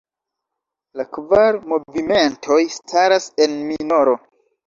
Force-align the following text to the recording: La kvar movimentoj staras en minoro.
La 1.01 1.05
kvar 1.17 1.59
movimentoj 1.73 2.59
staras 2.79 3.27
en 3.47 3.55
minoro. 3.69 4.19